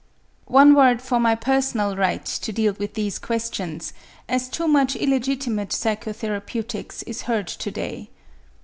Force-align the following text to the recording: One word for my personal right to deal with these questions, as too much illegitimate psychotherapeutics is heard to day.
One 0.47 0.73
word 0.73 0.99
for 0.99 1.19
my 1.19 1.35
personal 1.35 1.95
right 1.95 2.25
to 2.25 2.51
deal 2.51 2.73
with 2.79 2.95
these 2.95 3.19
questions, 3.19 3.93
as 4.27 4.49
too 4.49 4.67
much 4.67 4.95
illegitimate 4.95 5.69
psychotherapeutics 5.69 7.03
is 7.05 7.21
heard 7.29 7.45
to 7.45 7.69
day. 7.69 8.09